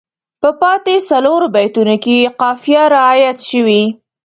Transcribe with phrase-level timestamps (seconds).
[0.41, 3.83] په پاتې څلورو بیتونو کې یې قافیه رعایت شوې.